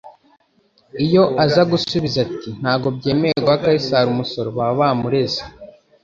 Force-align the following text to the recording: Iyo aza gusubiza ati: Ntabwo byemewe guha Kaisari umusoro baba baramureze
Iyo 1.05 1.23
aza 1.43 1.61
gusubiza 1.71 2.17
ati: 2.27 2.49
Ntabwo 2.61 2.87
byemewe 2.97 3.37
guha 3.43 3.61
Kaisari 3.63 4.07
umusoro 4.11 4.47
baba 4.57 4.73
baramureze 4.79 5.41